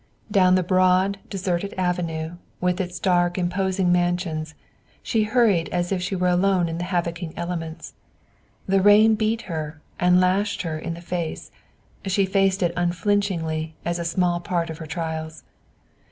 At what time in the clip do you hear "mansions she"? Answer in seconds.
3.91-5.25